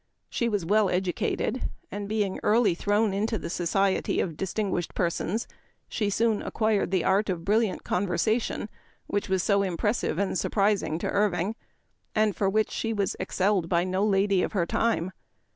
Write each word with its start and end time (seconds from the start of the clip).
She 0.31 0.49
was 0.49 0.65
well 0.65 0.89
educated, 0.89 1.69
and, 1.91 2.09
being 2.09 2.39
early 2.41 2.73
thrown 2.73 3.13
into 3.13 3.37
the 3.37 3.51
society 3.51 4.19
of 4.19 4.31
distin 4.31 4.71
guished 4.71 4.95
persons, 4.95 5.47
she 5.87 6.09
soon 6.09 6.41
acquired 6.41 6.89
the 6.89 7.03
art 7.03 7.29
of 7.29 7.45
brilliant 7.45 7.83
conversation 7.83 8.67
which 9.05 9.29
was 9.29 9.43
so 9.43 9.61
impressive 9.61 10.17
and 10.17 10.39
surprising 10.39 10.97
to 10.97 11.07
Irving, 11.11 11.53
and 12.15 12.35
for 12.35 12.49
which 12.49 12.71
she 12.71 12.93
was 12.93 13.15
excelled 13.19 13.69
by 13.69 13.83
no 13.83 14.03
lady 14.03 14.41
of 14.41 14.53
her 14.53 14.65
time. 14.65 15.11